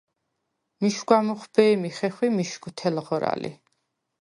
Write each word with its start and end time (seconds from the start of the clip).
მიშგვა 0.81 1.17
მუხვბე̄მი 1.27 1.89
ხეხვი 1.97 2.27
მიშგუ 2.35 2.69
თელღრა 2.77 3.33
ლი. 3.41 3.51